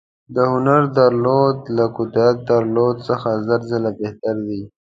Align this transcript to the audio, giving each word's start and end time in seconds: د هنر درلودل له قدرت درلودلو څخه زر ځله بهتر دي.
د 0.35 0.37
هنر 0.51 0.81
درلودل 0.97 1.63
له 1.77 1.85
قدرت 1.97 2.35
درلودلو 2.49 3.03
څخه 3.07 3.29
زر 3.47 3.61
ځله 3.71 3.91
بهتر 3.99 4.35
دي. 4.47 4.61